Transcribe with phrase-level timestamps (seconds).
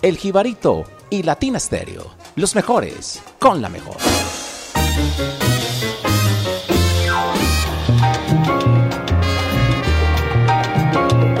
[0.02, 2.04] El Jibarito y Latina Stereo,
[2.36, 3.96] los mejores con la mejor.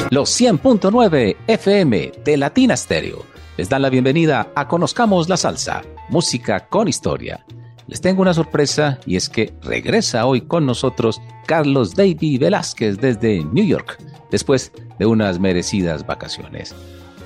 [0.08, 3.26] Los 100.9 FM de Latina Stereo
[3.58, 7.44] les dan la bienvenida a Conozcamos la Salsa, música con historia.
[7.86, 13.44] Les tengo una sorpresa y es que regresa hoy con nosotros Carlos Davy Velázquez desde
[13.44, 13.98] New York,
[14.30, 16.74] después de unas merecidas vacaciones.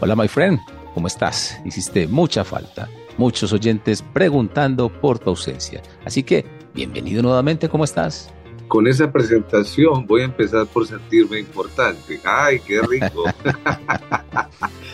[0.00, 0.59] Hola, my friend,
[0.95, 1.61] ¿cómo estás?
[1.65, 2.89] Hiciste mucha falta.
[3.17, 5.83] Muchos oyentes preguntando por tu ausencia.
[6.05, 8.33] Así que, bienvenido nuevamente, ¿cómo estás?
[8.69, 12.20] con esa presentación voy a empezar por sentirme importante.
[12.22, 13.25] ¡Ay, qué rico!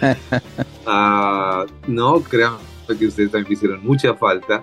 [0.86, 2.58] Ah, no, créanme
[2.98, 4.62] que ustedes también me hicieron mucha falta,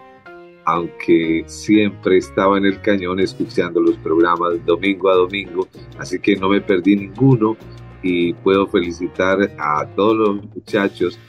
[0.66, 5.68] aunque siempre estaba en el cañón escuchando los programas domingo a domingo,
[5.98, 7.58] así que no me perdí ninguno
[8.04, 11.20] y puedo felicitar a todos los muchachos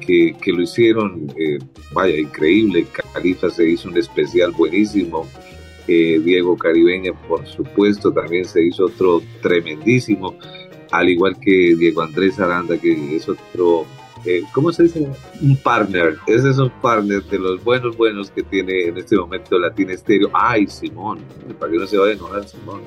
[0.00, 1.58] que, que lo hicieron, eh,
[1.92, 2.86] vaya, increíble.
[3.12, 5.26] Califa se hizo un especial buenísimo
[5.86, 10.36] Diego Caribeña, por supuesto, también se hizo otro tremendísimo,
[10.90, 13.86] al igual que Diego Andrés Aranda, que es otro,
[14.24, 15.08] eh, ¿cómo se dice?
[15.40, 19.58] Un partner, ese es un partner de los buenos, buenos que tiene en este momento
[19.58, 20.30] Latina Estéreo.
[20.32, 21.20] Ay, Simón,
[21.58, 22.82] para que no se vaya a enojar Simón,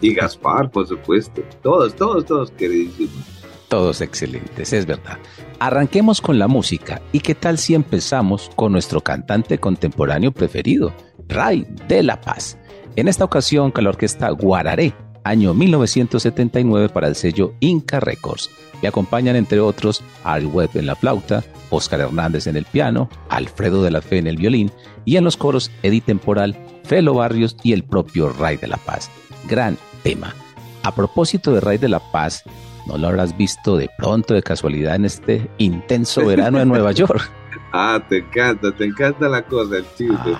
[0.00, 3.24] Y Gaspar, por supuesto, todos, todos, todos queridísimos.
[3.68, 5.18] Todos excelentes, es verdad.
[5.58, 7.00] Arranquemos con la música.
[7.12, 10.92] ¿Y qué tal si empezamos con nuestro cantante contemporáneo preferido,
[11.28, 12.58] Ray de la Paz?
[12.96, 18.50] En esta ocasión con la orquesta Guararé, año 1979 para el sello Inca Records.
[18.82, 23.82] Le acompañan entre otros Ari Webb en la flauta, Oscar Hernández en el piano, Alfredo
[23.82, 24.70] de la Fe en el violín
[25.04, 29.10] y en los coros Edith Temporal, Felo Barrios y el propio Ray de la Paz.
[29.48, 30.34] Gran tema.
[30.82, 32.44] A propósito de Ray de la Paz,
[32.86, 37.30] no lo habrás visto de pronto, de casualidad, en este intenso verano en Nueva York.
[37.72, 40.36] Ah, te encanta, te encanta la cosa, el chisme.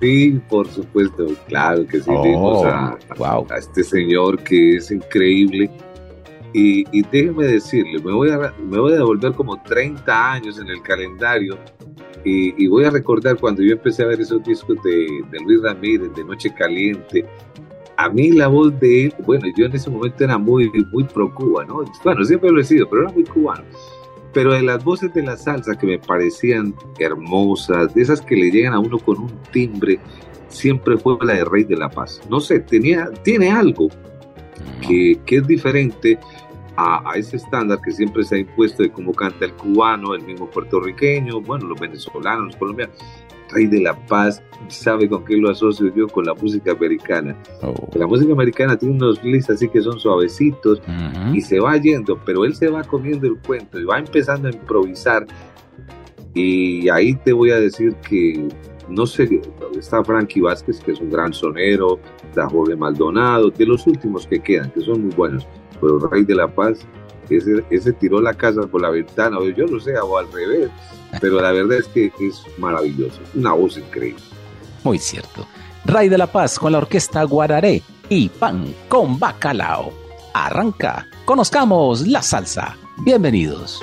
[0.00, 2.10] Sí, por supuesto, claro que sí.
[2.10, 5.70] vimos a, oh, a, este señor que es increíble.
[6.54, 10.68] Y, y déjeme decirle, me voy, a, me voy a devolver como 30 años en
[10.68, 11.58] el calendario
[12.24, 16.14] y, voy a recordar cuando yo empecé a ver esos discos de, de Luis Ramírez,
[16.14, 17.24] de Noche Caliente,
[17.96, 21.34] a mí la voz de él, bueno, yo en ese momento era muy, muy pro
[21.34, 21.84] Cuba, ¿no?
[22.04, 23.64] Bueno, siempre lo he sido, pero era muy cubano.
[24.32, 28.50] Pero de las voces de la salsa que me parecían hermosas, de esas que le
[28.50, 29.98] llegan a uno con un timbre,
[30.48, 32.20] siempre fue la de Rey de la Paz.
[32.28, 33.88] No sé, tenía, tiene algo
[34.86, 36.18] que, que es diferente
[36.76, 40.22] a, a, ese estándar que siempre se ha impuesto de cómo canta el cubano, el
[40.22, 42.96] mismo puertorriqueño, bueno, los venezolanos, los colombianos.
[43.50, 46.06] Rey de la Paz, ¿sabe con qué lo asocio yo?
[46.08, 47.36] Con la música americana.
[47.62, 47.74] Oh.
[47.94, 50.82] La música americana tiene unos listas así que son suavecitos
[51.32, 54.52] y se va yendo, pero él se va comiendo el cuento y va empezando a
[54.52, 55.26] improvisar.
[56.34, 58.48] Y ahí te voy a decir que,
[58.88, 59.40] no sé,
[59.76, 61.98] está Frankie Vázquez, que es un gran sonero,
[62.28, 65.46] está Jorge Maldonado, de los últimos que quedan, que son muy buenos,
[65.80, 66.86] pero Rey de la Paz,
[67.28, 70.70] ese, ese tiró la casa por la ventana, yo no sé, o al revés
[71.20, 74.22] pero la verdad es que es maravilloso, una voz increíble.
[74.84, 75.46] Muy cierto.
[75.84, 79.92] Ray de la Paz con la orquesta Guararé y Pan con Bacalao.
[80.34, 82.76] Arranca, conozcamos la salsa.
[83.04, 83.82] Bienvenidos.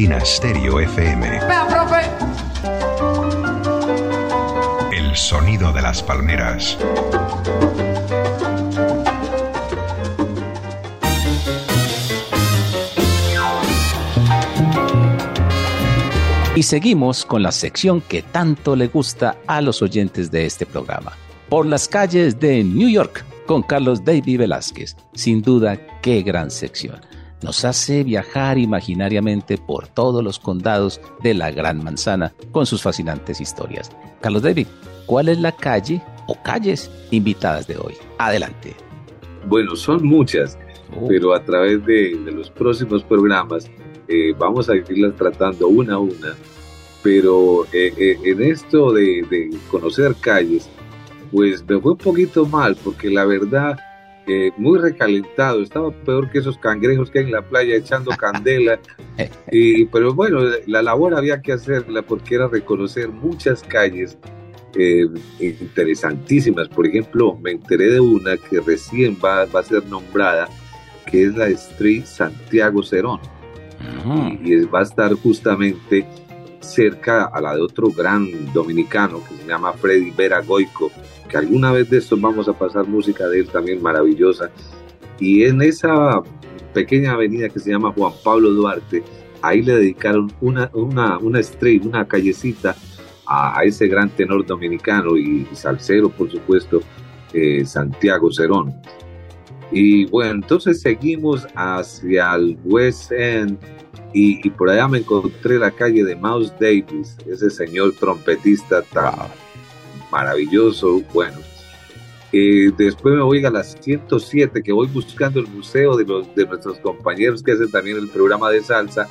[0.00, 1.28] Latina Stereo FM.
[1.28, 2.00] Vea, profe.
[4.96, 6.78] El sonido de las palmeras.
[16.56, 21.12] Y seguimos con la sección que tanto le gusta a los oyentes de este programa.
[21.50, 24.96] Por las calles de New York con Carlos David Velázquez.
[25.12, 27.09] Sin duda, qué gran sección.
[27.42, 33.40] Nos hace viajar imaginariamente por todos los condados de la Gran Manzana con sus fascinantes
[33.40, 33.90] historias.
[34.20, 34.66] Carlos David,
[35.06, 37.94] ¿cuál es la calle o calles invitadas de hoy?
[38.18, 38.74] Adelante.
[39.46, 40.58] Bueno, son muchas,
[40.92, 41.06] Oh.
[41.06, 43.70] pero a través de, de los próximos programas
[44.08, 46.34] eh, vamos a irlas tratando una a una.
[47.02, 50.68] Pero eh, eh, en esto de, de conocer calles,
[51.30, 53.78] pues me fue un poquito mal, porque la verdad,
[54.56, 58.78] muy recalentado, estaba peor que esos cangrejos que hay en la playa echando candela.
[59.52, 64.16] Y, pero bueno, la labor había que hacerla porque era reconocer muchas calles
[64.74, 65.04] eh,
[65.40, 66.68] interesantísimas.
[66.68, 70.48] Por ejemplo, me enteré de una que recién va, va a ser nombrada,
[71.06, 73.20] que es la Street Santiago Cerón.
[74.42, 76.06] Y es- va a estar justamente
[76.60, 80.90] cerca a la de otro gran dominicano que se llama Freddy Vera Goico,
[81.28, 84.50] que alguna vez de estos vamos a pasar música de él también maravillosa.
[85.18, 86.22] Y en esa
[86.72, 89.02] pequeña avenida que se llama Juan Pablo Duarte,
[89.42, 92.76] ahí le dedicaron una, una, una estrella, una callecita
[93.26, 96.80] a, ese gran tenor dominicano y, salsero, por supuesto,
[97.32, 98.74] eh, Santiago Cerón.
[99.72, 103.56] Y bueno, entonces seguimos hacia el West End
[104.12, 109.14] y, por allá me encontré la calle de Mouse Davis, ese señor trompetista tan
[110.10, 111.02] maravilloso.
[111.12, 111.38] Bueno,
[112.32, 116.44] eh, después me voy a las 107, que voy buscando el museo de, los, de
[116.44, 119.08] nuestros compañeros que hacen también el programa de salsa,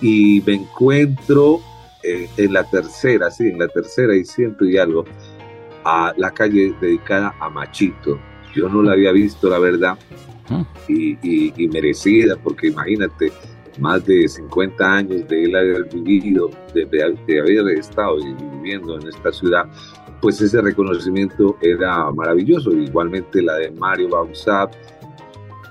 [0.00, 1.60] y me encuentro
[2.04, 5.04] eh, en la tercera, sí, en la tercera y ciento y algo,
[5.84, 8.20] a la calle dedicada a Machito.
[8.54, 9.98] Yo no la había visto, la verdad,
[10.86, 13.32] y, y merecida, porque imagínate,
[13.78, 19.64] más de 50 años de él haber vivido, de, haber estado viviendo en esta ciudad,
[20.20, 22.72] pues ese reconocimiento era maravilloso.
[22.72, 24.72] Igualmente la de Mario Bausap.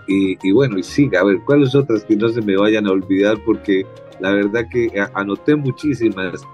[0.07, 3.37] Y, bueno, y sigue, a ver, ¿cuáles otras que no se me vayan a olvidar?
[3.45, 3.85] Porque
[4.19, 6.45] la verdad que anoté muchísimas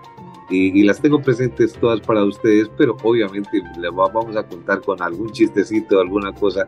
[0.50, 5.32] y, las tengo presentes todas para ustedes, pero obviamente les vamos a contar con algún
[5.32, 6.66] chistecito, alguna cosa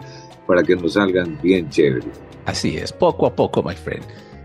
[0.48, 2.09] para que nos salgan bien chéveres.
[2.45, 4.03] Así es, poco a poco, my friend.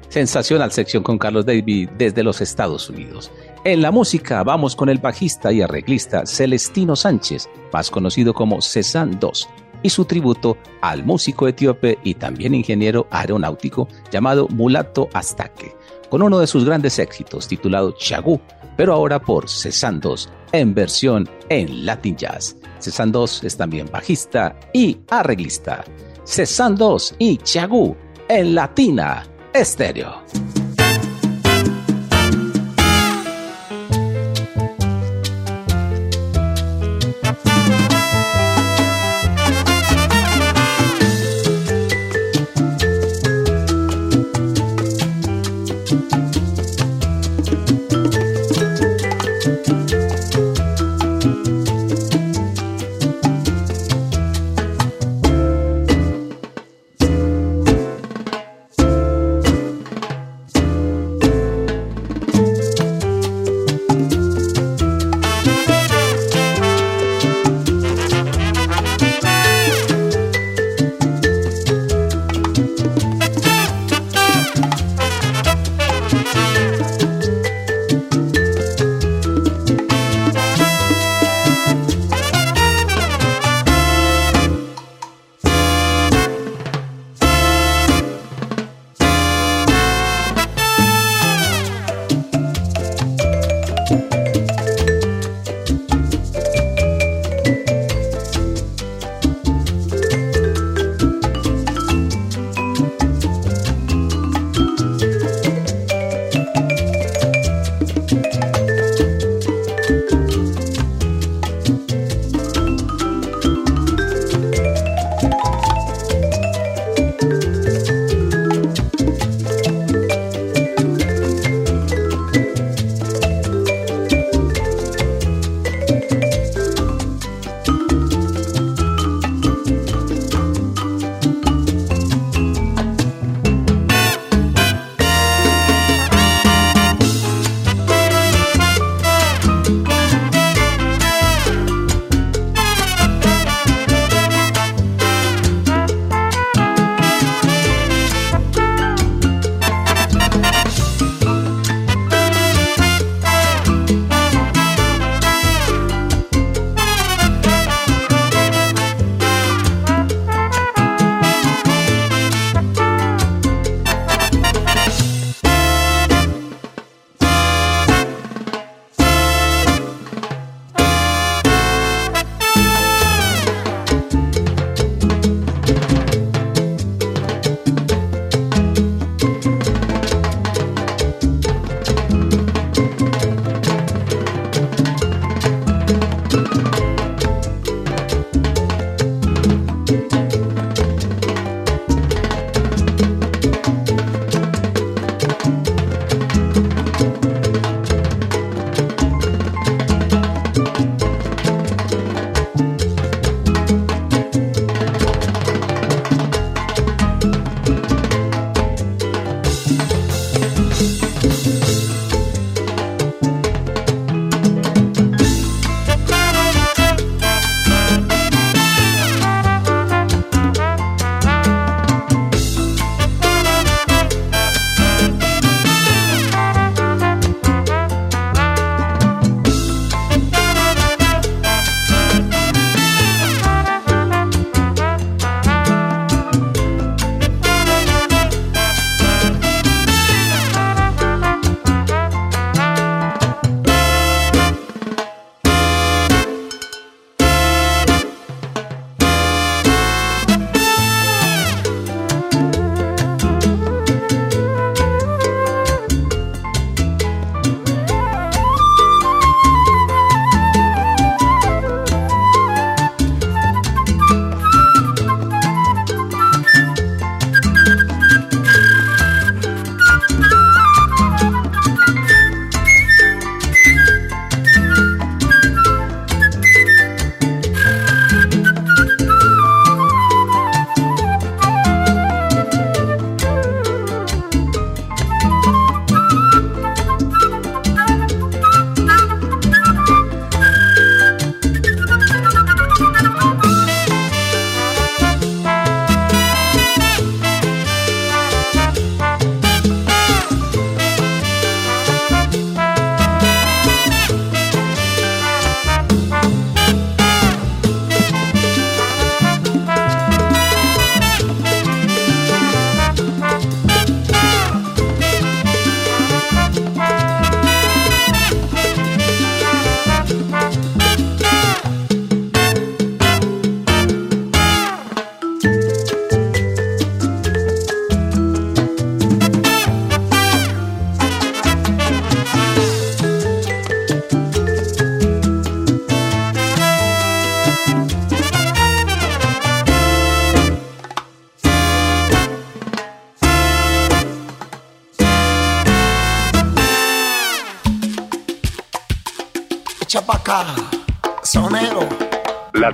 [0.09, 3.31] Sensacional sección con Carlos David desde los Estados Unidos.
[3.65, 9.17] En la música vamos con el bajista y arreglista Celestino Sánchez, más conocido como Cezanne
[9.19, 9.49] 2,
[9.83, 15.75] y su tributo al músico etíope y también ingeniero aeronáutico llamado Mulato Astaque,
[16.09, 18.41] con uno de sus grandes éxitos titulado Chagú,
[18.77, 22.57] pero ahora por Cezanne 2 en versión en Latin Jazz.
[22.79, 25.85] Cezanne 2 es también bajista y arreglista.
[26.25, 27.97] Cezanne 2 y Chagú
[28.29, 30.11] en Latina Estéreo.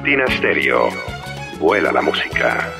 [0.00, 0.88] Latina Stereo.
[1.58, 2.72] Vuela la música.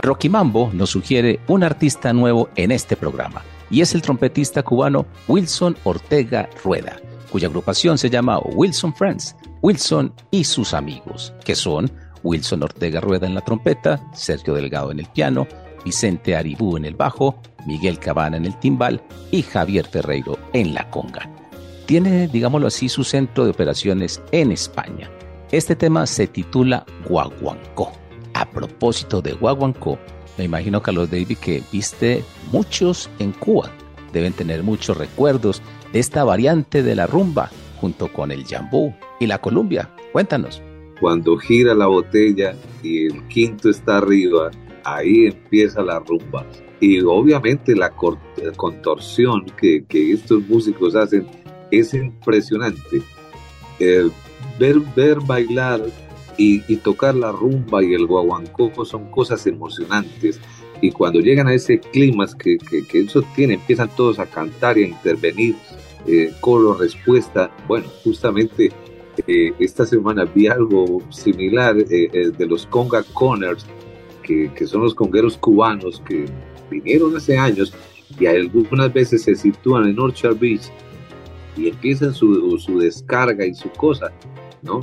[0.00, 5.06] Rocky Mambo nos sugiere un artista nuevo en este programa y es el trompetista cubano
[5.26, 6.96] Wilson Ortega Rueda,
[7.32, 11.90] cuya agrupación se llama Wilson Friends, Wilson y sus amigos, que son
[12.22, 15.48] Wilson Ortega Rueda en la trompeta, Sergio Delgado en el piano,
[15.84, 20.88] Vicente Aribú en el bajo, Miguel Cabana en el timbal y Javier Ferreiro en la
[20.90, 21.30] conga.
[21.86, 25.10] Tiene, digámoslo así, su centro de operaciones en España.
[25.50, 27.92] Este tema se titula Guaguancó.
[28.34, 29.98] A propósito de Guaguancó,
[30.38, 33.70] me imagino, Carlos David, que viste muchos en Cuba.
[34.12, 35.60] Deben tener muchos recuerdos
[35.92, 39.90] de esta variante de la rumba, junto con el jambú y la columbia.
[40.12, 40.62] Cuéntanos.
[41.00, 44.50] Cuando gira la botella y el quinto está arriba,
[44.84, 46.46] ahí empieza la rumba.
[46.80, 47.92] Y obviamente la
[48.56, 51.26] contorsión que, estos músicos hacen
[51.70, 53.02] es impresionante.
[53.78, 54.10] Eh,
[54.58, 55.82] ver, ver bailar
[56.36, 60.40] y, tocar la rumba y el guaguancó son cosas emocionantes.
[60.80, 64.84] Y cuando llegan a ese clima que, que, eso tiene, empiezan todos a cantar y
[64.84, 65.54] a intervenir,
[66.06, 67.50] eh, coro, respuesta.
[67.68, 68.70] Bueno, justamente
[69.26, 73.66] eh, esta semana vi algo similar eh, de los Conga Connors,
[74.54, 76.26] que, son los congueros cubanos que
[76.70, 77.72] vinieron hace años
[78.18, 80.70] y algunas veces se sitúan en Orchard Beach
[81.56, 84.12] y empiezan su, su descarga y su cosa,
[84.62, 84.80] ¿no?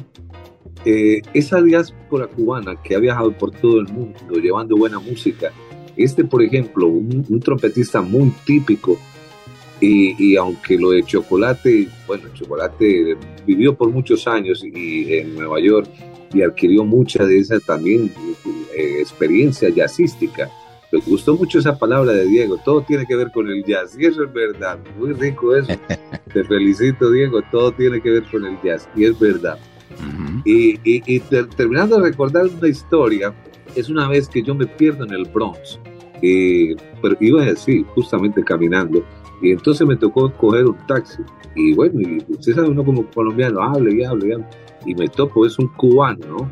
[0.86, 5.51] Eh, esa diáspora cubana que ha viajado por todo el mundo llevando buena música,
[5.95, 8.97] este por ejemplo, un, trompetista muy típico,
[9.79, 15.88] y, aunque lo de Chocolate, bueno, Chocolate vivió por muchos años en Nueva York
[16.38, 18.12] y adquirió mucha de esa también
[18.76, 20.50] eh, experiencia jazzística.
[20.91, 24.06] Me gustó mucho esa palabra de Diego, todo tiene que ver con el jazz, y
[24.06, 25.73] eso es verdad, muy rico eso.
[26.34, 29.58] Te felicito Diego, todo tiene que ver con el jazz, y es verdad.
[30.45, 31.19] Y,
[31.58, 33.34] terminando de recordar una historia,
[33.76, 35.80] es una vez que yo me pierdo en el Bronx,
[36.21, 39.04] pero iba así, justamente caminando,
[39.41, 41.21] y entonces me tocó coger un taxi.
[41.56, 44.45] Y bueno, y usted sabe, uno como colombiano, hable y hable, y hable,
[44.88, 46.52] y me topo, es un cubano, ¿no?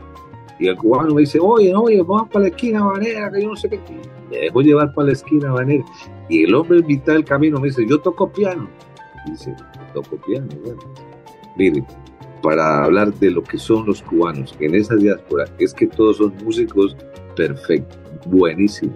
[0.60, 3.56] Y el cubano me dice, oye, oye, vamos para la esquina banera, que yo no
[3.56, 3.82] sé qué.
[4.30, 5.84] Me dejó llevar para la esquina banera.
[6.30, 8.70] Y el hombre en mitad del camino me dice, yo toco piano.
[9.26, 9.56] Y dice,
[9.94, 10.80] toco piano, bueno.
[11.58, 11.86] Miren,
[12.42, 16.34] para hablar de lo que son los cubanos en esa diáspora es que todos son
[16.44, 16.96] músicos
[17.36, 18.96] perfectos, buenísimos.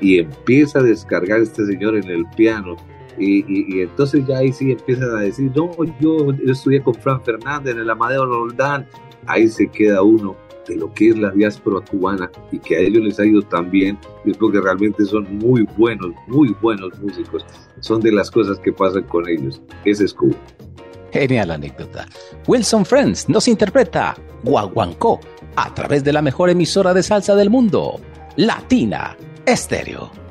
[0.00, 2.76] Y empieza a descargar este señor en el piano.
[3.18, 7.80] Y, entonces ya ahí sí empiezan a decir, no, yo, estudié con Fran Fernández en
[7.80, 8.86] el Amadeo Roldán.
[9.26, 10.36] Ahí se queda uno
[10.68, 13.70] de lo que es la diáspora cubana y que a ellos les ha ido tan
[13.70, 17.44] bien, es porque realmente son muy buenos, muy buenos músicos.
[17.80, 19.62] Son de las cosas que pasan con ellos.
[19.84, 20.36] Ese es Cuba.
[21.12, 22.06] Genial anécdota.
[22.46, 25.20] Wilson Friends nos interpreta Guaguancó
[25.56, 28.00] a través de la mejor emisora de salsa del mundo,
[28.36, 30.25] Latina Estéreo.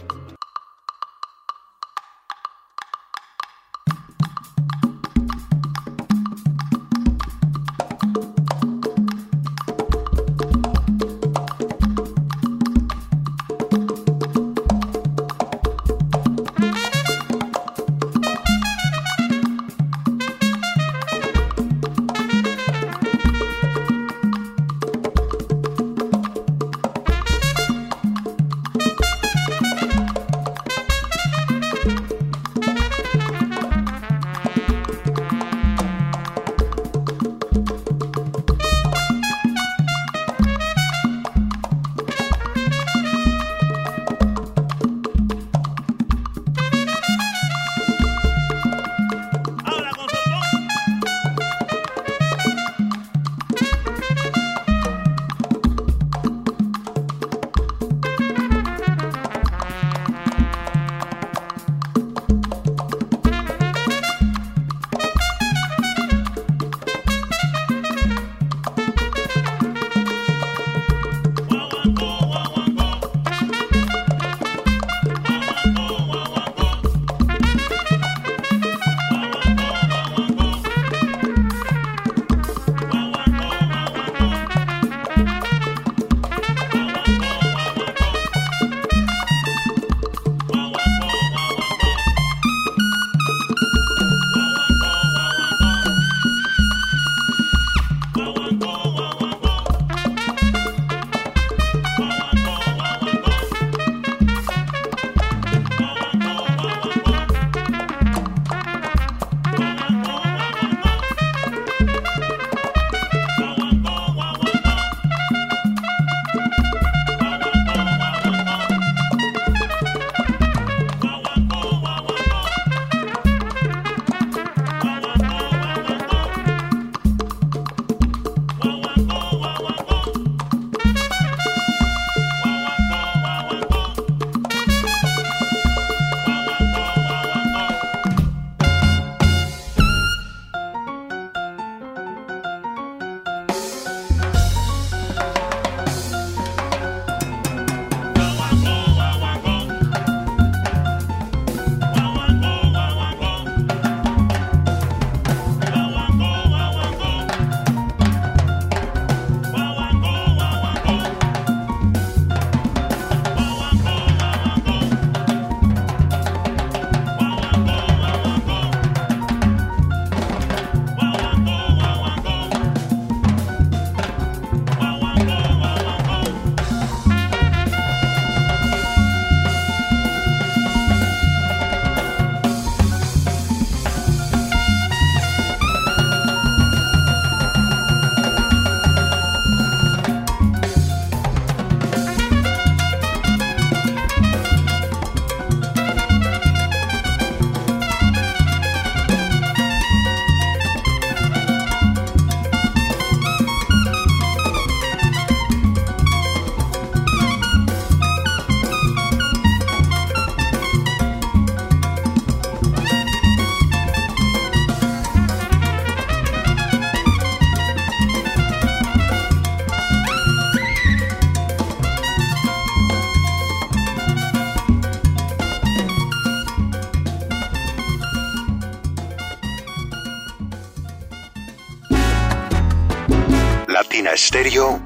[233.76, 234.80] Latina Stereo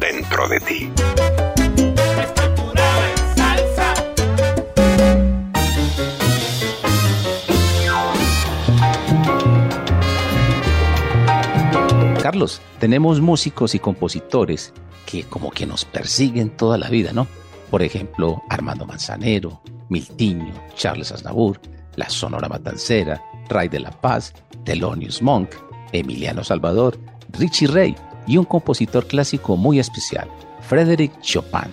[0.00, 0.90] dentro de ti.
[12.20, 14.72] Carlos, tenemos músicos y compositores
[15.06, 17.28] que como que nos persiguen toda la vida, ¿no?
[17.70, 21.60] Por ejemplo, Armando Manzanero, Miltiño, Charles Aznavour,
[21.94, 24.34] La Sonora Matancera, Ray de la Paz,
[24.64, 25.50] Thelonious Monk,
[25.92, 26.98] Emiliano Salvador,
[27.30, 27.94] Richie Ray
[28.26, 30.28] y un compositor clásico muy especial,
[30.60, 31.72] Frédéric Chopin,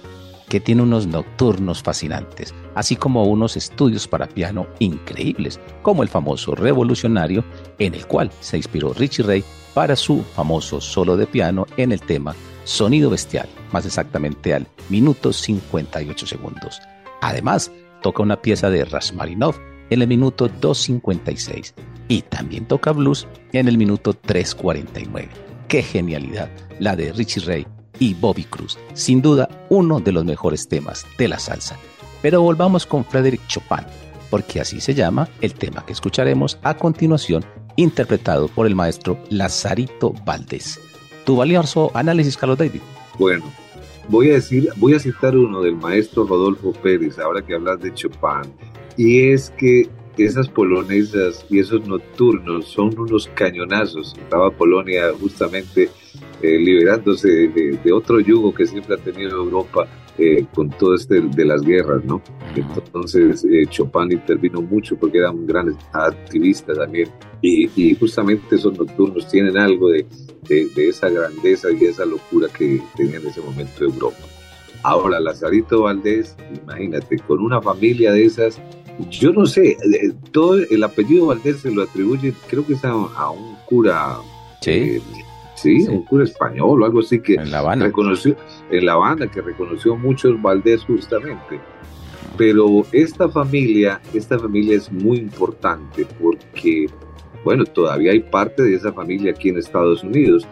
[0.49, 6.53] que tiene unos nocturnos fascinantes, así como unos estudios para piano increíbles, como el famoso
[6.53, 7.43] Revolucionario,
[7.79, 12.01] en el cual se inspiró Richie Ray para su famoso solo de piano en el
[12.01, 12.35] tema
[12.65, 16.79] Sonido Bestial, más exactamente al minuto 58 segundos.
[17.21, 19.55] Además, toca una pieza de Rasmarinov
[19.89, 21.73] en el minuto 2.56
[22.07, 25.42] y también toca blues en el minuto 3.49.
[25.67, 26.49] ¡Qué genialidad!
[26.79, 27.67] La de Richie Ray
[27.99, 28.77] y Bobby Cruz.
[28.93, 31.77] Sin duda, uno de los mejores temas de la salsa.
[32.21, 33.85] Pero volvamos con Frédéric Chopin,
[34.29, 37.43] porque así se llama el tema que escucharemos a continuación,
[37.75, 40.79] interpretado por el maestro Lazarito Valdés.
[41.25, 42.81] ¿Tu valioso análisis, Carlos David?
[43.17, 43.45] Bueno,
[44.09, 47.93] voy a decir, voy a citar uno del maestro Rodolfo Pérez, ahora que hablas de
[47.93, 48.53] Chopin,
[48.97, 54.13] y es que esas polonesas y esos nocturnos son unos cañonazos.
[54.17, 55.89] Estaba Polonia justamente
[56.41, 61.45] eh, liberándose de, otro yugo que siempre ha tenido Europa eh, con todo este de
[61.45, 62.21] las guerras, ¿no?
[62.55, 67.09] Entonces eh, Chopin intervino mucho porque era un gran activista también
[67.41, 70.05] y, justamente esos nocturnos tienen algo de,
[70.47, 74.17] de, esa grandeza y esa locura que tenía en ese momento Europa.
[74.83, 78.61] Ahora, Lazarito Valdés, imagínate, con una familia de esas,
[79.09, 79.77] yo no sé,
[80.31, 84.17] todo el apellido Valdés se lo atribuye, creo que es a, un cura.
[84.61, 85.01] Sí.
[85.55, 87.85] Sí, un cura español o algo así que en La Habana.
[87.85, 88.35] reconoció
[88.69, 91.59] en La Habana que reconoció mucho Valdés justamente.
[92.37, 96.87] Pero esta familia, esta familia es muy importante porque,
[97.45, 100.47] bueno, todavía hay parte de esa familia aquí en Estados Unidos.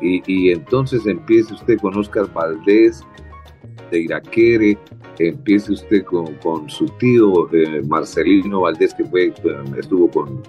[0.00, 3.04] Y, y entonces empieza usted con Oscar Valdés
[3.90, 4.78] de Iraquere,
[5.18, 9.32] empiece usted con, con su tío eh, Marcelino Valdés, que fue,
[9.78, 10.42] estuvo con,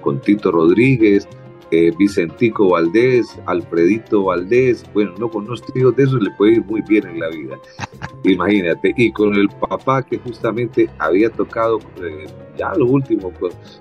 [0.00, 1.26] con Tito Rodríguez,
[1.72, 6.64] eh, Vicentico Valdés, Alfredito Valdés, bueno, no con unos tíos de esos le puede ir
[6.66, 7.58] muy bien en la vida,
[8.24, 12.26] imagínate, y con el papá que justamente había tocado eh,
[12.58, 13.32] ya lo último,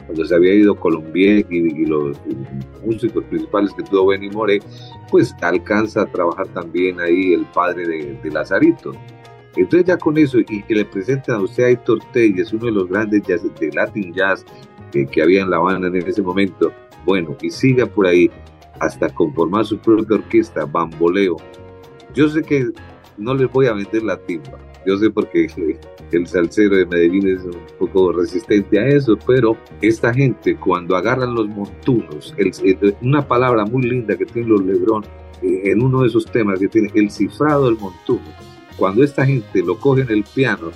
[0.05, 2.17] cuando se había ido Colombier y, los
[2.85, 4.61] músicos principales que tuvo Benny More,
[5.09, 8.93] pues alcanza a trabajar también ahí el padre de, Lazarito.
[9.57, 12.71] Entonces ya con eso, y que le presentan a usted a Héctor es uno de
[12.71, 14.45] los grandes jazz, de Latin Jazz
[14.93, 16.71] que, que había en La Habana en ese momento,
[17.05, 18.29] bueno, y siga por ahí
[18.79, 21.37] hasta conformar su propia orquesta, bamboleo.
[22.13, 22.69] Yo sé que
[23.17, 25.47] no les voy a vender la timba, yo sé porque
[26.11, 31.35] el salsero de Medellín es un poco resistente a eso, pero esta gente cuando agarran
[31.35, 32.35] los montunos,
[33.01, 35.03] una palabra muy linda que tiene los Lebrón
[35.41, 38.25] eh, en uno de esos temas que tiene el cifrado del montuno,
[38.77, 40.71] cuando esta gente lo coge en el piano,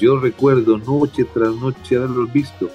[0.00, 2.68] yo recuerdo noche tras noche haberlos visto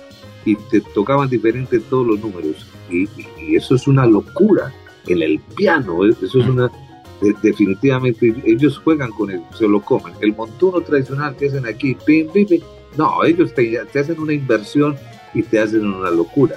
[0.46, 3.08] y te tocaban diferente todos los números y,
[3.56, 4.74] eso es una locura
[5.08, 6.70] en el piano, eso es una
[7.42, 10.14] definitivamente ellos juegan con él, se lo comen.
[10.22, 12.62] El montuno tradicional que hacen aquí, pim, pim,
[12.98, 14.98] no, ellos te, hacen una inversión
[15.34, 16.56] y te hacen una locura.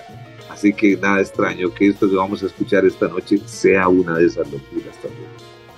[0.50, 4.26] Así que nada extraño que esto que vamos a escuchar esta noche sea una de
[4.26, 5.28] esas locuras también.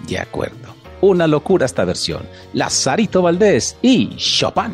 [0.07, 0.75] De acuerdo.
[1.01, 2.23] Una locura esta versión.
[2.53, 4.73] Lazarito Valdés y Chopin.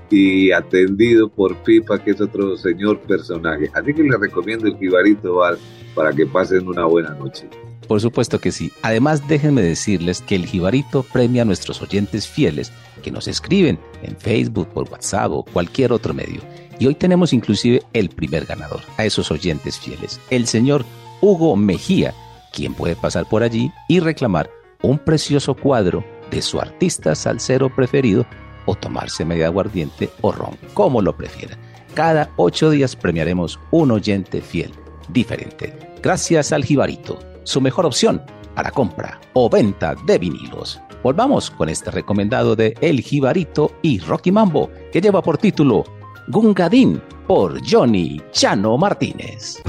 [0.09, 3.69] y atendido por Pipa, que es otro señor personaje.
[3.73, 5.57] Así que les recomiendo el Jibarito Bar
[5.95, 7.47] para que pasen una buena noche.
[7.87, 8.71] Por supuesto que sí.
[8.83, 14.15] Además, déjenme decirles que el Jibarito premia a nuestros oyentes fieles que nos escriben en
[14.15, 16.41] Facebook, por WhatsApp o cualquier otro medio.
[16.81, 20.83] Y hoy tenemos inclusive el primer ganador a esos oyentes fieles, el señor
[21.21, 22.15] Hugo Mejía,
[22.51, 24.49] quien puede pasar por allí y reclamar
[24.81, 28.25] un precioso cuadro de su artista salsero preferido
[28.65, 31.55] o tomarse media aguardiente o ron, como lo prefiera.
[31.93, 34.71] Cada ocho días premiaremos un oyente fiel
[35.09, 35.77] diferente.
[36.01, 38.23] Gracias al Jibarito, su mejor opción
[38.55, 40.81] para compra o venta de vinilos.
[41.03, 45.83] Volvamos con este recomendado de El Jibarito y Rocky Mambo, que lleva por título
[46.31, 49.61] Gungadín por Johnny Chano Martínez.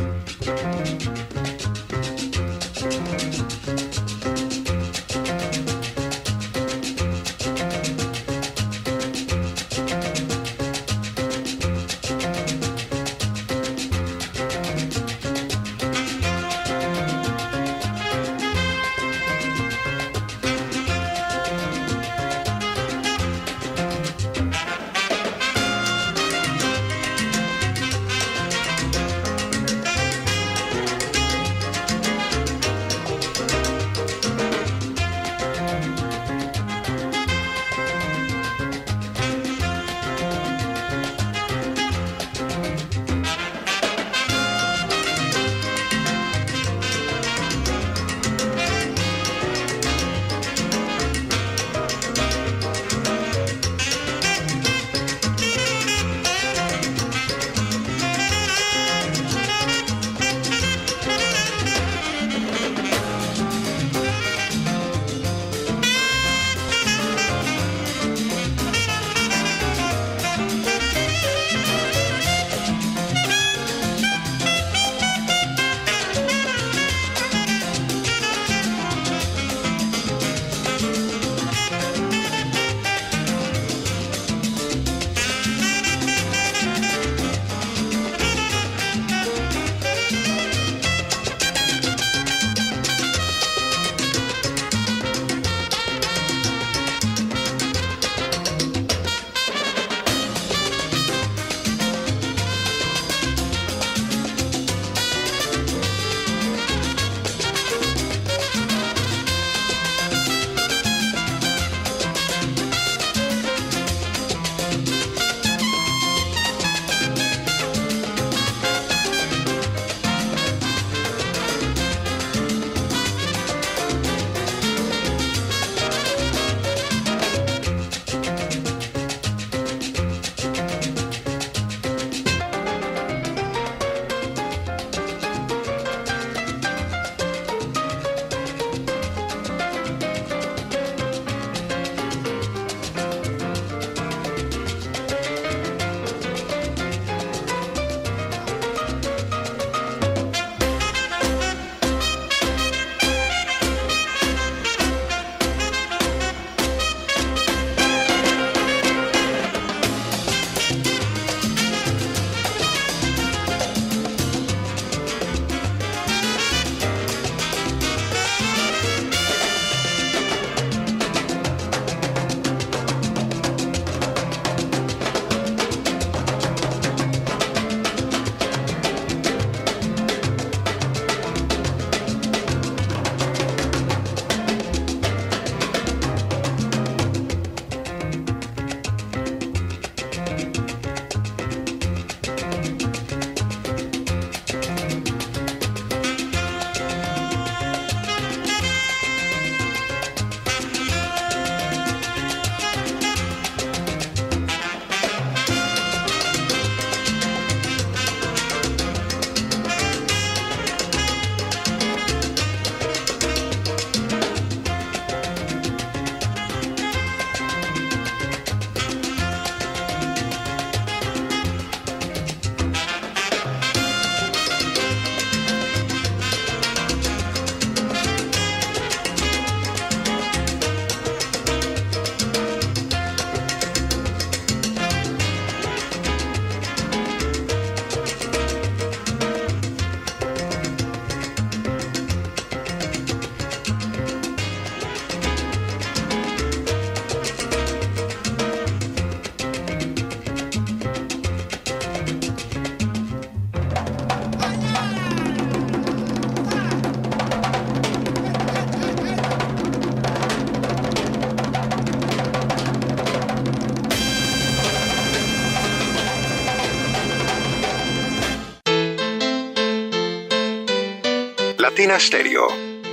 [271.73, 272.49] Latina Stereo,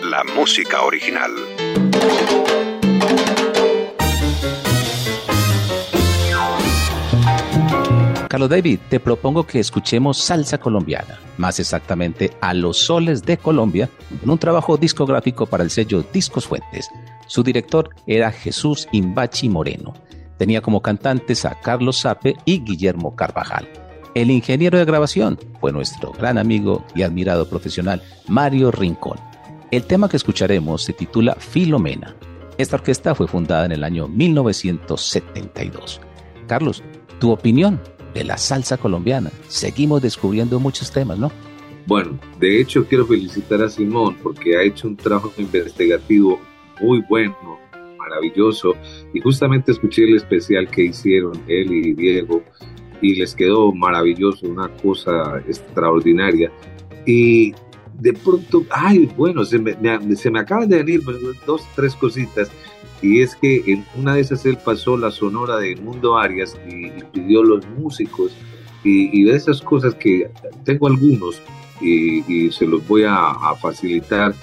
[0.06, 1.32] la música original.
[8.30, 13.90] Carlos David, te propongo que escuchemos salsa colombiana, más exactamente a los soles de Colombia,
[14.24, 16.90] en un trabajo discográfico para el sello Discos Fuentes.
[17.28, 19.94] Su director era Jesús Imbachi Moreno.
[20.38, 23.89] Tenía como cantantes a Carlos Sape y Guillermo Carvajal.
[24.16, 29.20] El ingeniero de grabación fue nuestro gran amigo y admirado profesional Mario Rincón.
[29.70, 32.16] El tema que escucharemos se titula Filomena.
[32.57, 36.01] Esta orquesta fue fundada en el año 1972.
[36.47, 36.84] Carlos,
[37.20, 37.80] tu opinión
[38.16, 39.30] de la salsa colombiana.
[39.47, 41.32] Seguimos descubriendo muchos temas, ¿no?
[41.86, 46.39] Bueno, de hecho quiero felicitar a Simón porque ha hecho un trabajo investigativo
[46.82, 47.60] muy bueno,
[47.97, 48.76] maravilloso,
[49.14, 52.43] y justamente escuché el especial que hicieron él y Diego
[53.02, 56.52] y les quedó maravilloso, una cosa extraordinaria.
[57.06, 57.54] Y
[58.00, 59.76] de pronto, ay, bueno, se me,
[60.16, 61.02] se me acaban de venir
[61.45, 62.52] dos, tres cositas.
[63.02, 66.89] Y es que en una de esas él pasó la sonora de Mundo Arias y,
[67.14, 68.32] pidió los músicos.
[68.84, 70.32] Y, de esas cosas que
[70.64, 71.41] tengo algunos
[71.82, 74.34] y, se los voy a, facilitar.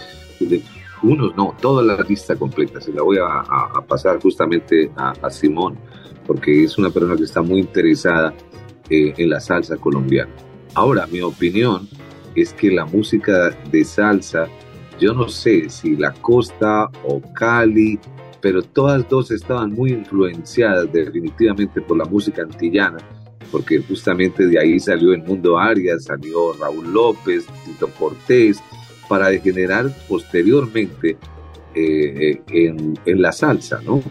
[0.40, 0.62] De,
[1.02, 5.76] unos no, toda la lista completa, se la voy a, pasar justamente a Simón
[6.26, 8.34] porque es una persona que está muy interesada
[8.90, 10.32] eh, en la salsa colombiana.
[10.74, 11.88] Ahora, mi opinión
[12.34, 14.46] es que la música de salsa,
[15.00, 17.98] yo no sé si la costa o Cali,
[18.40, 22.98] pero todas dos estaban muy influenciadas definitivamente por la música antillana,
[23.50, 28.62] porque justamente de ahí salió el Mundo Arias, salió Raúl López, Tito Cortés,
[29.08, 31.16] para degenerar posteriormente
[31.74, 34.02] eh, en, en la salsa, ¿no?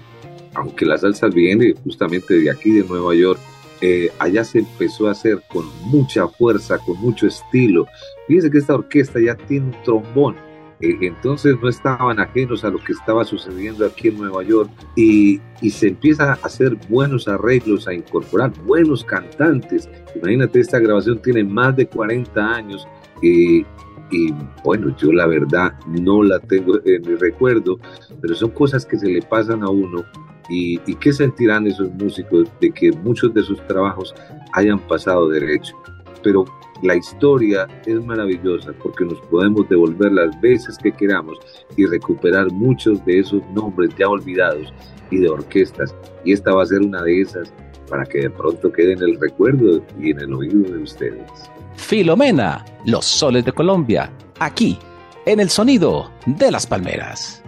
[0.55, 3.39] Aunque la salsa viene justamente de aquí, de Nueva York,
[3.81, 7.87] eh, allá se empezó a hacer con mucha fuerza, con mucho estilo.
[8.27, 10.35] Fíjense que esta orquesta ya tiene un trombón,
[10.81, 15.39] eh, entonces no estaban ajenos a lo que estaba sucediendo aquí en Nueva York y,
[15.61, 19.89] y, se empieza a hacer buenos arreglos, a incorporar buenos cantantes.
[20.15, 22.87] Imagínate, esta grabación tiene más de 40 años
[23.21, 23.65] y,
[24.11, 24.33] y
[24.63, 27.79] bueno, yo la verdad no la tengo en mi recuerdo,
[28.21, 30.03] pero son cosas que se le pasan a uno
[30.49, 34.13] ¿Y, qué sentirán esos músicos de que muchos de sus trabajos
[34.53, 35.75] hayan pasado derecho?
[36.23, 36.45] Pero
[36.81, 41.37] la historia es maravillosa porque nos podemos devolver las veces que queramos
[41.77, 44.73] y recuperar muchos de esos nombres ya olvidados
[45.11, 45.95] y de orquestas.
[46.23, 47.53] Y esta va a ser una de esas
[47.89, 51.31] para que de pronto quede en el recuerdo y en el oído de ustedes.
[51.75, 54.77] Filomena, los soles de Colombia, aquí,
[55.25, 57.43] en el sonido de las palmeras.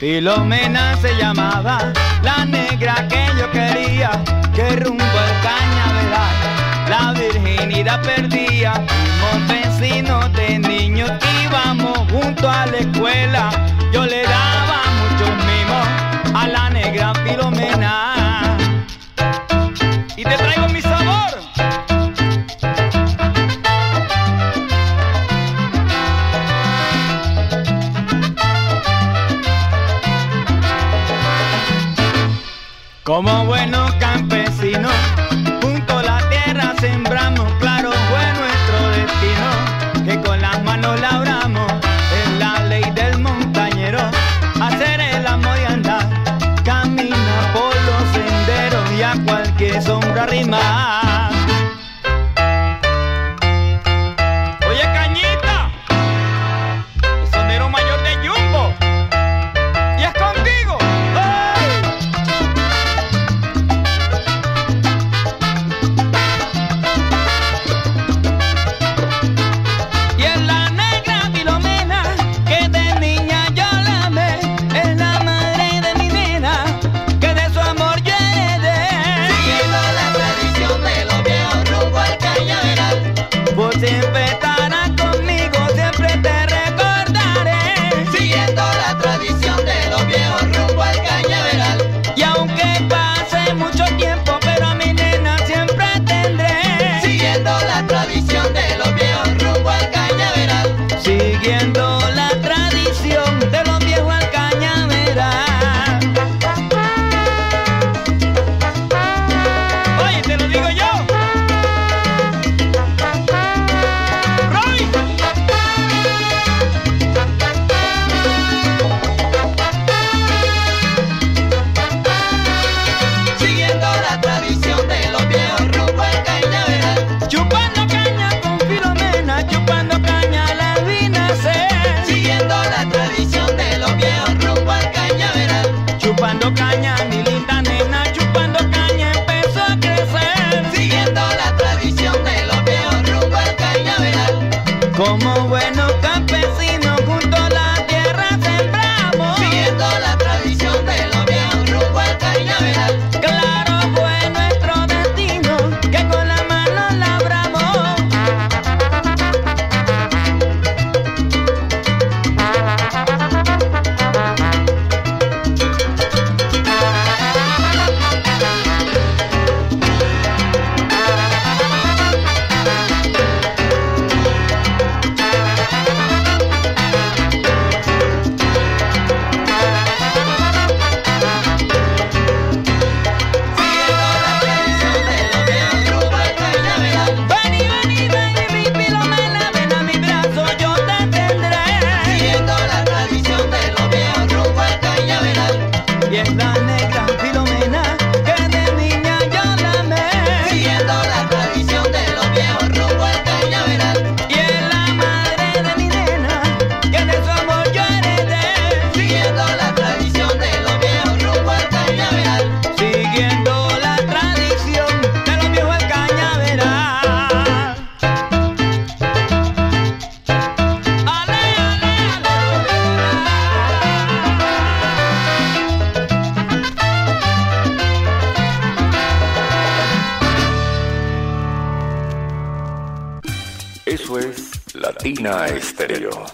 [0.00, 1.92] Filomena se llamaba,
[2.22, 4.10] la negra que yo quería,
[4.54, 6.36] que rumbo al cañaveral,
[6.88, 8.82] la virginidad perdía.
[9.20, 11.10] Fuimos vecinos de niños,
[11.44, 13.50] íbamos junto a la escuela,
[13.92, 18.09] yo le daba muchos mimos a la negra Filomena.
[33.10, 34.92] Como buenos campesinos,
[35.60, 42.38] junto a la tierra sembramos, claro fue nuestro destino, que con las manos labramos, es
[42.38, 43.98] la ley del montañero,
[44.60, 46.08] hacer el amor y andar
[49.26, 51.09] cualquier sombra rima.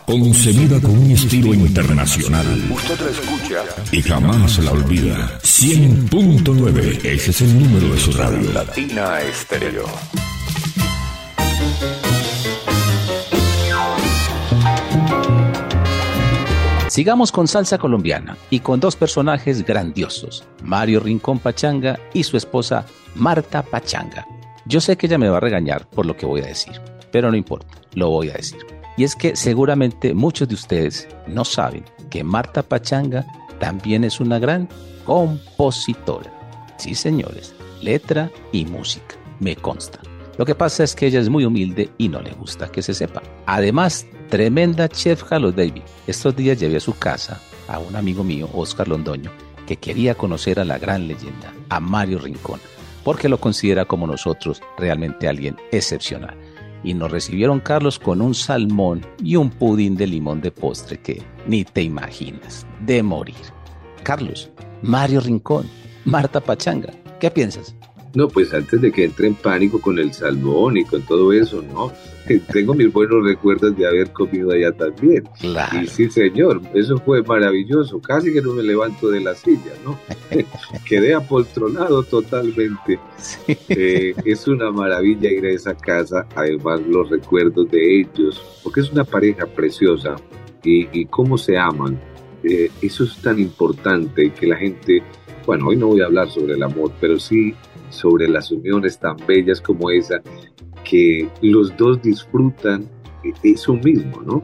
[0.06, 2.46] Concebida con un estilo internacional.
[2.70, 5.40] Usted la escucha y jamás la olvida.
[5.42, 8.52] 100.9, ese es el número de su radio.
[8.52, 9.84] Latina Estéreo.
[16.86, 22.86] Sigamos con salsa colombiana y con dos personajes grandiosos, Mario Rincón Pachanga y su esposa
[23.16, 24.24] Marta Pachanga.
[24.66, 26.80] Yo sé que ella me va a regañar por lo que voy a decir,
[27.10, 28.75] pero no importa, lo voy a decir.
[28.96, 33.26] Y es que seguramente muchos de ustedes no saben que Marta Pachanga
[33.58, 34.68] también es una gran
[35.04, 36.32] compositora.
[36.78, 40.00] Sí, señores, letra y música, me consta.
[40.38, 42.94] Lo que pasa es que ella es muy humilde y no le gusta que se
[42.94, 43.22] sepa.
[43.46, 45.82] Además, tremenda chef Halo David.
[46.06, 49.30] Estos días llevé a su casa a un amigo mío, Oscar Londoño,
[49.66, 52.60] que quería conocer a la gran leyenda, a Mario Rincón,
[53.02, 56.45] porque lo considera como nosotros realmente alguien excepcional
[56.86, 61.20] y nos recibieron Carlos con un salmón y un pudín de limón de postre que
[61.44, 63.34] ni te imaginas, de morir.
[64.04, 64.50] Carlos,
[64.82, 65.68] Mario Rincón,
[66.04, 67.74] Marta Pachanga, ¿qué piensas?
[68.14, 71.60] No, pues antes de que entre en pánico con el salmón y con todo eso,
[71.60, 71.92] ¿no?
[72.52, 75.24] Tengo mis buenos recuerdos de haber comido allá también.
[75.40, 75.82] Claro.
[75.82, 78.00] Y sí, señor, eso fue maravilloso.
[78.00, 79.98] Casi que no me levanto de la silla, ¿no?
[80.88, 82.98] Quedé apoltronado totalmente.
[83.68, 88.90] Eh, es una maravilla ir a esa casa, además los recuerdos de ellos, porque es
[88.90, 90.16] una pareja preciosa
[90.64, 92.00] y, cómo se aman.
[92.42, 95.02] Eh, eso es tan importante que la gente,
[95.46, 97.54] bueno, hoy no voy a hablar sobre el amor, pero sí
[97.90, 100.20] sobre las uniones tan bellas como esa,
[100.88, 102.88] que los dos disfrutan
[103.42, 104.42] eso mismo, ¿no?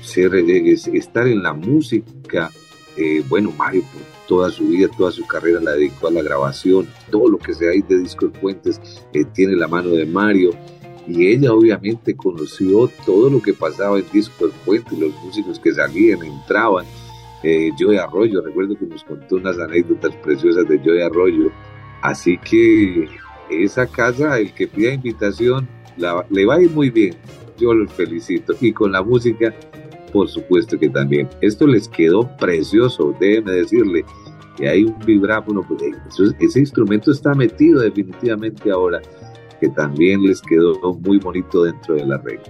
[0.00, 2.50] Ser, estar en la música,
[2.96, 6.86] eh, bueno, Mario por toda su vida, toda su carrera la dedicó a la grabación,
[7.10, 8.80] todo lo que se hay de Discos Fuentes
[9.12, 10.50] eh, tiene la mano de Mario,
[11.08, 16.22] y ella obviamente conoció todo lo que pasaba en Discos Fuentes, los músicos que salían,
[16.22, 16.86] entraban,
[17.42, 21.50] eh, Joey Arroyo, recuerdo que nos contó unas anécdotas preciosas de Joey Arroyo,
[22.02, 23.08] Así que
[23.50, 25.68] esa casa, el que pida invitación,
[26.30, 27.14] le va a ir muy bien.
[27.58, 28.54] Yo los felicito.
[28.60, 29.54] Y con la música,
[30.12, 31.28] por supuesto que también.
[31.40, 34.04] Esto les quedó precioso, déjeme decirle.
[34.56, 35.82] que hay un vibráfono, pues,
[36.40, 39.02] ese instrumento está metido definitivamente ahora,
[39.60, 42.44] que también les quedó muy bonito dentro de la regla.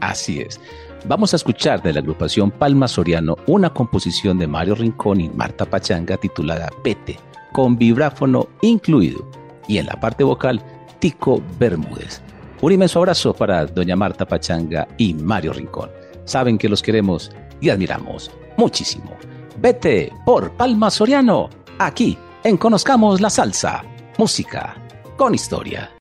[0.00, 0.60] Así es.
[1.06, 5.64] Vamos a escuchar de la agrupación Palma Soriano una composición de Mario Rincón y Marta
[5.64, 7.18] Pachanga titulada Pete
[7.52, 9.28] con vibráfono incluido.
[9.68, 10.60] Y en la parte vocal,
[10.98, 12.20] Tico Bermúdez.
[12.60, 15.90] Un inmenso abrazo para doña Marta Pachanga y Mario Rincón.
[16.24, 19.16] Saben que los queremos y admiramos muchísimo.
[19.60, 21.48] Vete por Palma Soriano,
[21.78, 23.84] aquí en Conozcamos la Salsa,
[24.16, 24.74] música
[25.16, 25.97] con historia.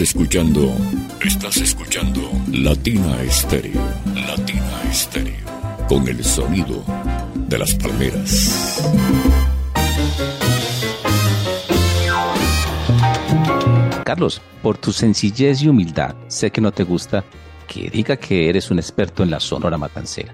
[0.00, 0.76] Escuchando,
[1.24, 2.30] estás escuchando.
[2.52, 3.80] Latina Estéreo,
[4.14, 5.44] Latina Estéreo,
[5.88, 6.84] con el sonido
[7.34, 8.80] de las palmeras.
[14.04, 17.24] Carlos, por tu sencillez y humildad, sé que no te gusta
[17.66, 20.32] que diga que eres un experto en la Sonora Matancera,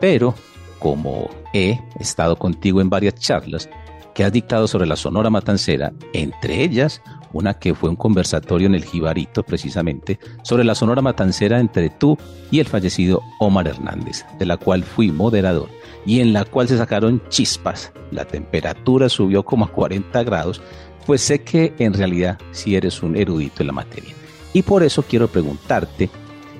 [0.00, 0.34] pero
[0.78, 3.68] como he estado contigo en varias charlas
[4.14, 7.02] que has dictado sobre la Sonora Matancera, entre ellas
[7.32, 12.18] una que fue un conversatorio en el Jibarito precisamente, sobre la sonora matancera entre tú
[12.50, 15.68] y el fallecido Omar Hernández, de la cual fui moderador
[16.04, 17.92] y en la cual se sacaron chispas.
[18.10, 20.62] La temperatura subió como a 40 grados,
[21.04, 24.14] pues sé que en realidad sí eres un erudito en la materia.
[24.52, 26.08] Y por eso quiero preguntarte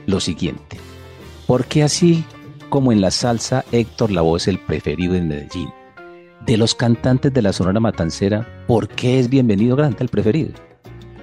[0.07, 0.79] lo siguiente.
[1.47, 2.25] ¿Por qué así
[2.69, 5.71] como en la salsa Héctor Lavoe es el preferido en Medellín?
[6.45, 10.51] De los cantantes de la Sonora Matancera, ¿por qué es Bienvenido Grande el preferido?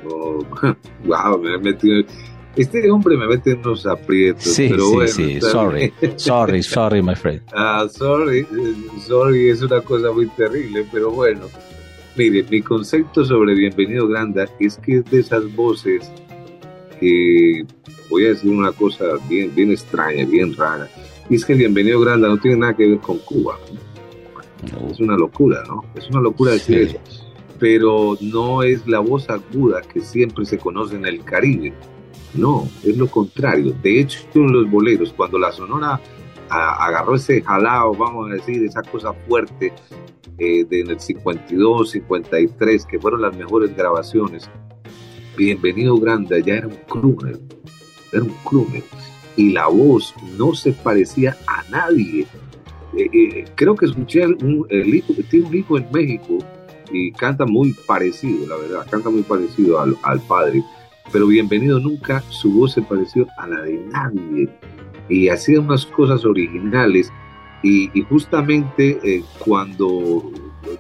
[1.06, 2.04] wow, me ha metido.
[2.56, 4.44] Este hombre me mete en unos aprietos.
[4.44, 5.42] Sí, pero sí, bueno, sí.
[5.42, 7.42] Sorry, sorry, sorry, my friend.
[7.54, 8.46] Ah, sorry,
[9.08, 11.48] sorry, es una cosa muy terrible, pero bueno.
[12.16, 16.12] Mire, mi concepto sobre Bienvenido Granda es que es de esas voces
[17.00, 17.66] que
[18.10, 20.88] voy a decir una cosa bien, bien extraña, bien rara.
[21.30, 23.58] Y es que Bienvenido Granda no tiene nada que ver con Cuba.
[24.90, 25.84] Es una locura, ¿no?
[25.96, 27.00] Es una locura decir eso
[27.64, 31.72] pero no es la voz aguda que siempre se conoce en el Caribe.
[32.34, 33.74] No, es lo contrario.
[33.82, 35.98] De hecho, en los boleros, cuando la Sonora
[36.50, 39.72] agarró ese jalao, vamos a decir, esa cosa fuerte
[40.40, 44.50] eh, de en el 52, 53, que fueron las mejores grabaciones,
[45.38, 47.40] Bienvenido Grande ya era un crooner,
[48.12, 48.84] era un crooner,
[49.38, 52.28] y la voz no se parecía a nadie.
[52.98, 56.38] Eh, eh, creo que escuché un, el hijo, tiene un hijo en México
[56.92, 60.64] y canta muy parecido, la verdad, canta muy parecido al, al padre.
[61.12, 64.50] Pero bienvenido nunca, su voz se pareció a la de nadie
[65.10, 67.12] y hacía unas cosas originales.
[67.62, 70.32] Y, justamente eh, cuando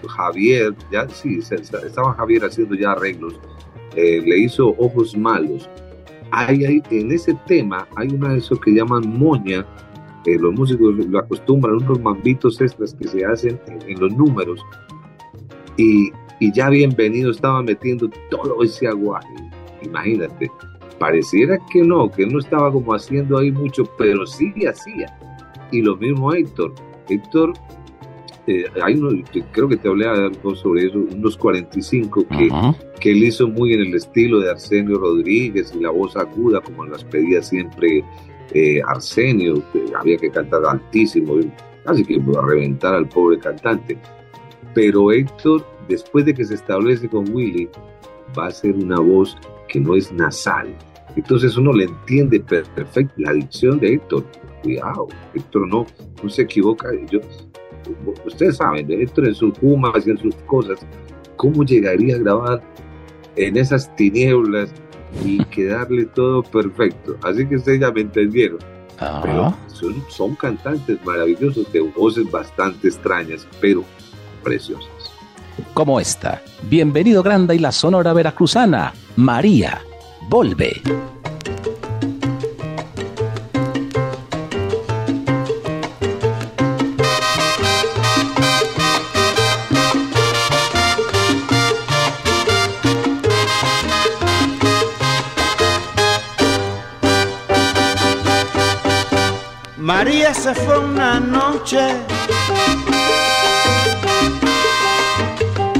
[0.10, 3.40] Javier, ya sí, estaba Javier haciendo ya arreglos,
[3.96, 5.70] eh, le hizo Ojos Malos.
[6.32, 9.66] Hay, hay, en ese tema hay una de esos que llaman moña,
[10.26, 14.60] eh, los músicos lo acostumbran, unos mambitos extras que se hacen en, los números,
[15.78, 19.34] y, y, ya bienvenido estaba metiendo todo ese aguaje,
[19.82, 20.50] imagínate,
[21.00, 25.18] pareciera que no, que no estaba como haciendo ahí mucho, pero sí hacía,
[25.72, 26.74] y lo mismo Héctor,
[27.10, 27.54] Héctor
[28.46, 32.50] eh, hay uno, creo que te hablé algo sobre eso, unos 45 que,
[33.00, 36.86] que él hizo muy en el estilo de Arsenio Rodríguez y la voz aguda, como
[36.86, 38.04] las pedía siempre
[38.54, 41.36] eh, Arsenio, que había que cantar altísimo,
[41.86, 43.98] casi que a reventar al pobre cantante.
[44.74, 47.70] Pero Héctor, después de que se establece con Willy,
[48.38, 49.38] va a ser una voz
[49.70, 50.76] que no es nasal.
[51.16, 54.26] Entonces uno le entiende perfecto la dicción de Héctor.
[54.64, 55.86] Cuidado, Héctor no,
[56.22, 56.90] no se equivoca.
[57.10, 57.20] Yo,
[58.26, 60.80] ustedes saben, Héctor en sus pumas y en sus cosas,
[61.36, 62.64] ¿cómo llegaría a grabar
[63.36, 64.72] en esas tinieblas
[65.24, 67.18] y quedarle todo perfecto?
[67.24, 68.60] Así que ustedes ya me entendieron.
[69.22, 73.84] Pero son, son cantantes maravillosos de voces bastante extrañas, pero
[74.44, 74.88] preciosas.
[75.74, 76.42] Como esta.
[76.70, 78.94] Bienvenido Granda y la Sonora Veracruzana.
[79.16, 79.82] María,
[80.30, 80.82] volve.
[100.34, 101.80] Se fue una noche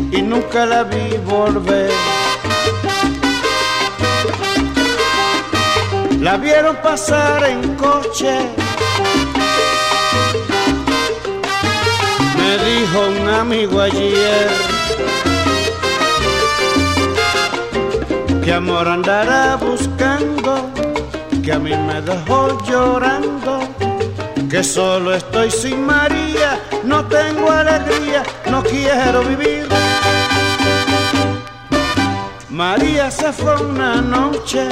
[0.10, 1.92] y nunca la vi volver.
[6.22, 8.34] La vieron pasar en coche.
[12.38, 14.50] Me dijo un amigo ayer
[18.46, 20.70] que amor andará buscando,
[21.44, 23.73] que a mí me dejó llorando
[24.54, 29.68] que solo estoy sin María, no tengo alegría, no quiero vivir.
[32.50, 34.70] María se fue una noche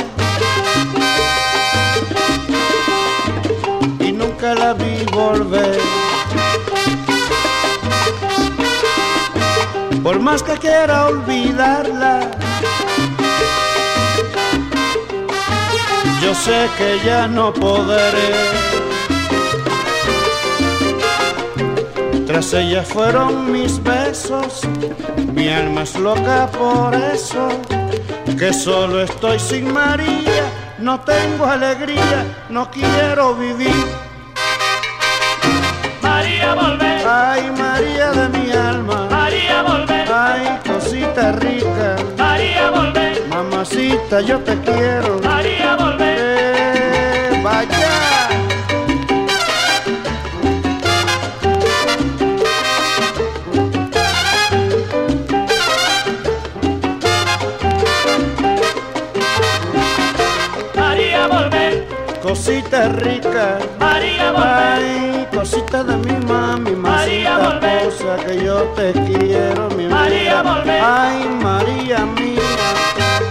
[4.00, 5.80] y nunca la vi volver.
[10.04, 12.30] Por más que quiera olvidarla,
[16.22, 18.81] yo sé que ya no podré.
[22.32, 24.62] Tras ella fueron mis besos,
[25.34, 27.50] mi alma es loca por eso,
[28.40, 30.46] que solo estoy sin María,
[30.80, 33.86] no tengo alegría, no quiero vivir.
[36.02, 44.22] María volver, ay María de mi alma, María volver, ay cosita rica, María volver, mamacita
[44.22, 46.41] yo te quiero, María volver, eh,
[62.32, 63.60] cosita rica.
[63.78, 64.48] María volver.
[64.48, 70.82] Ay, cosita de mi mami, María cosa que yo te quiero, mi María volver.
[70.82, 73.31] Ay, María mía.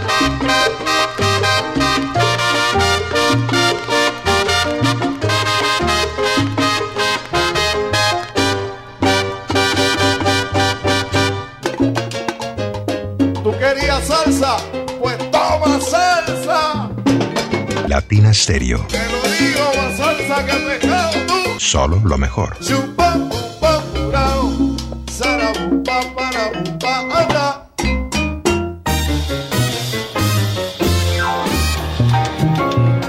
[18.01, 18.87] Latina Stereo.
[18.89, 21.61] Te lo digo, más salsa que pescado tú.
[21.61, 22.57] Solo lo mejor.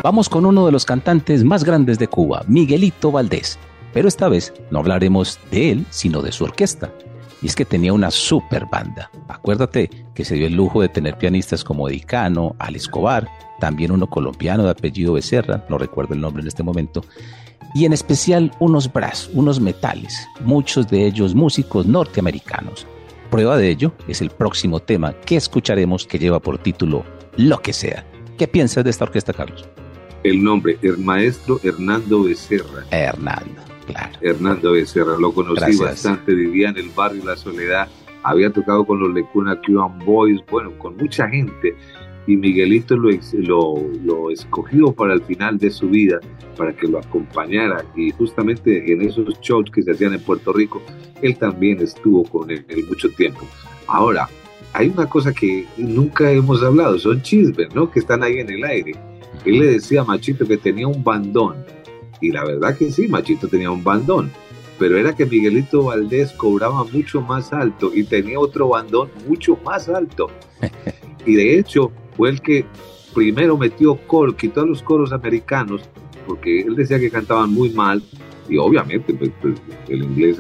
[0.04, 3.60] Vamos con uno de los cantantes más grandes de Cuba, Miguelito Valdés.
[3.94, 6.92] Pero esta vez no hablaremos de él, sino de su orquesta.
[7.42, 9.10] Y es que tenía una super banda.
[9.30, 9.90] Acuérdate
[10.22, 13.28] que se dio el lujo de tener pianistas como Dicano, Al Escobar,
[13.60, 17.04] también uno colombiano de apellido Becerra, no recuerdo el nombre en este momento,
[17.74, 22.86] y en especial unos brass, unos metales, muchos de ellos músicos norteamericanos.
[23.32, 27.04] Prueba de ello es el próximo tema que escucharemos que lleva por título
[27.36, 28.06] Lo que sea.
[28.38, 29.68] ¿Qué piensas de esta orquesta, Carlos?
[30.24, 32.86] El nombre, el maestro Hernando Becerra.
[32.92, 33.60] Hernando.
[34.22, 37.88] Hernando Becerra, lo conocí bastante, vivía en el barrio La Soledad,
[38.24, 41.76] había tocado con los Lecuna Cuban Boys, bueno, con mucha gente,
[42.28, 46.20] y Miguelito lo, lo, lo, escogió para el final de su vida,
[46.56, 50.82] para que lo acompañara, y justamente en esos shows que se hacían en Puerto Rico,
[51.22, 53.42] él también estuvo con él, mucho tiempo.
[53.88, 54.30] Ahora,
[54.74, 57.92] hay una cosa que nunca hemos hablado, son chismes, ¿no?
[57.92, 58.94] Que están ahí en el aire.
[59.46, 61.66] Él le decía a Machito que tenía un bandón.
[62.22, 64.32] Y la verdad que sí, Machito tenía un bandón.
[64.82, 69.88] Pero era que Miguelito Valdés cobraba mucho más alto y tenía otro bandón mucho más
[69.88, 70.32] alto.
[71.24, 72.66] Y de hecho, fue el que
[73.14, 75.88] primero metió coro, quitó a los coros americanos,
[76.26, 78.02] porque él decía que cantaban muy mal,
[78.50, 80.40] y obviamente pues, pues, el inglés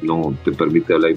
[0.00, 1.12] no te permite hablar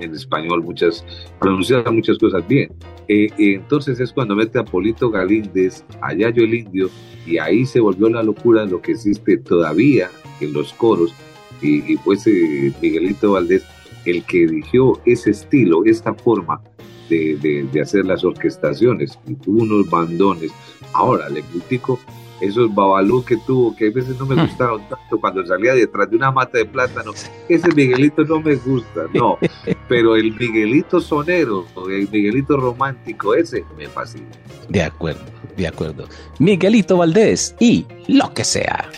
[0.00, 1.04] en español muchas,
[1.38, 2.72] pronunciar muchas cosas bien.
[3.08, 6.88] Eh, entonces es cuando mete a Polito Galíndez, a Yayo el Indio,
[7.26, 10.08] y ahí se volvió la locura lo que existe todavía
[10.40, 11.14] en los coros,
[11.62, 12.26] y, y pues
[12.80, 13.64] Miguelito Valdés
[14.04, 16.60] el que eligió ese estilo, esta forma
[17.08, 20.52] de, de, de hacer las orquestaciones, y tuvo unos bandones.
[20.92, 21.98] Ahora le critico
[22.40, 24.46] esos babalú que tuvo, que a veces no me hmm.
[24.46, 27.12] gustaron tanto cuando salía detrás de una mata de plátano.
[27.48, 29.38] Ese Miguelito no me gusta, no.
[29.88, 34.30] Pero el Miguelito sonero, el Miguelito romántico, ese me fascina.
[34.68, 35.24] De acuerdo,
[35.56, 36.08] de acuerdo.
[36.38, 38.88] Miguelito Valdés y lo que sea.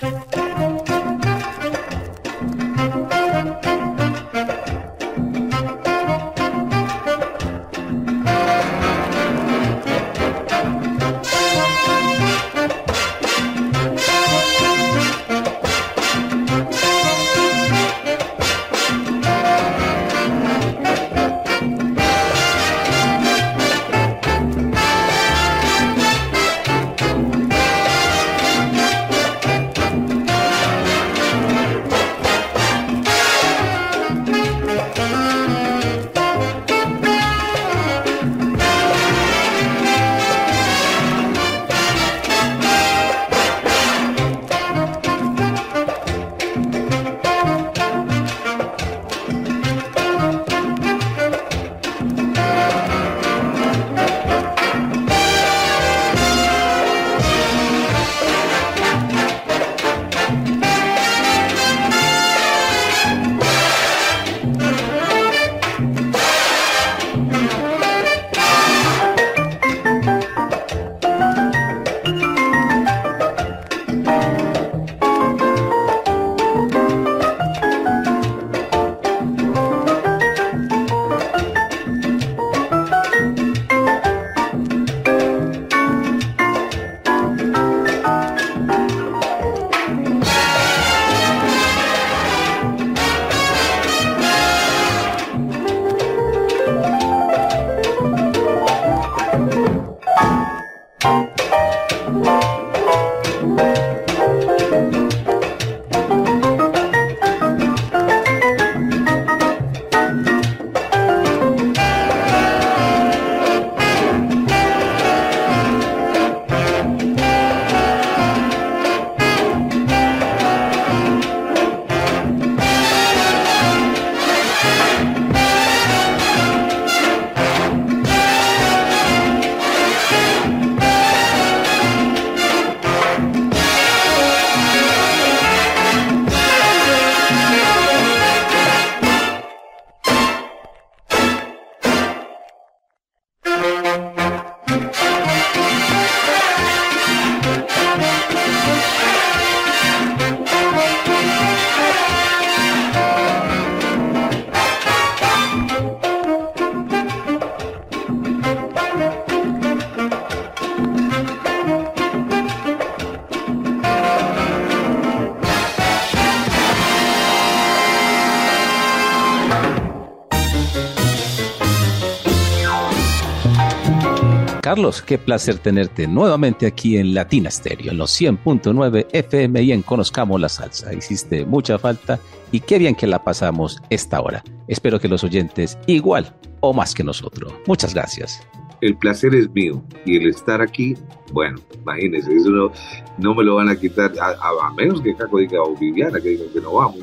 [174.73, 179.83] Carlos, qué placer tenerte nuevamente aquí en Latina Stereo, en los 100.9 FM y en
[179.83, 180.95] Conozcamos la Salsa.
[180.95, 182.19] Hiciste mucha falta
[182.53, 184.43] y qué bien que la pasamos esta hora.
[184.69, 187.53] Espero que los oyentes igual o más que nosotros.
[187.67, 188.41] Muchas gracias.
[188.81, 190.95] El placer es mío y el estar aquí,
[191.35, 192.73] bueno, imagínense, eso
[193.19, 196.49] no, me lo van a quitar, a, menos que Caco diga o Viviana que digan
[196.49, 197.01] que no vamos.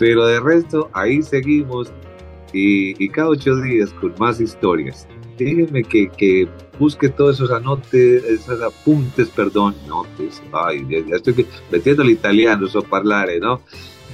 [0.00, 1.92] Pero de resto, ahí seguimos
[2.52, 5.06] y, y cada ocho días con más historias
[5.36, 12.02] déjenme que, que, busque todos esos anotes, esos apuntes, perdón, notes, ay, ya, estoy metiendo
[12.02, 13.60] el italiano, eso parlare, ¿no?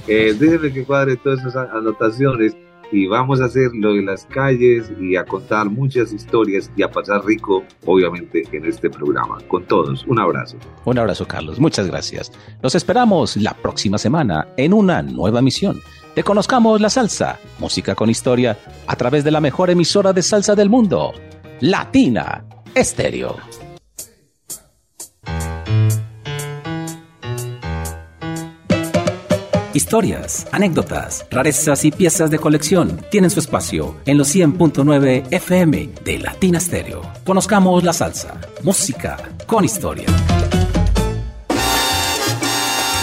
[0.07, 2.55] Eh, déjenme que cuadre todas esas anotaciones
[2.91, 6.91] y vamos a hacer lo de las calles y a contar muchas historias y a
[6.91, 9.37] pasar rico, obviamente, en este programa.
[9.47, 10.57] Con todos, un abrazo.
[10.83, 11.59] Un abrazo, Carlos.
[11.59, 12.31] Muchas gracias.
[12.61, 15.79] Los esperamos la próxima semana en una nueva misión
[16.13, 20.55] Te conozcamos la salsa, música con historia, a través de la mejor emisora de salsa
[20.55, 21.13] del mundo,
[21.61, 22.43] Latina
[22.75, 23.37] Estéreo.
[29.73, 36.19] Historias, anécdotas, rarezas y piezas de colección tienen su espacio en los 100.9 FM de
[36.19, 37.03] Latina Stereo.
[37.25, 40.07] Conozcamos la salsa, música con historia.